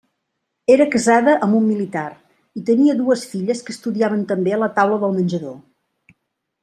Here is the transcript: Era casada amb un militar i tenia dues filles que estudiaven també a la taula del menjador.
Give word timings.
Era 0.75 0.87
casada 0.95 1.35
amb 1.47 1.57
un 1.57 1.63
militar 1.71 2.05
i 2.59 2.63
tenia 2.71 2.95
dues 3.03 3.27
filles 3.35 3.61
que 3.67 3.73
estudiaven 3.77 4.25
també 4.33 4.57
a 4.57 4.61
la 4.63 4.71
taula 4.81 4.99
del 5.05 5.15
menjador. 5.19 5.55